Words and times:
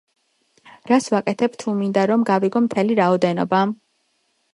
რას 0.91 1.09
ვაკეთებ 1.15 1.57
თუ 1.63 1.73
მინდა, 1.81 2.05
რომ 2.13 2.23
გავიგო 2.31 2.63
მთელი 2.69 2.97
რაოდენობა? 3.01 3.61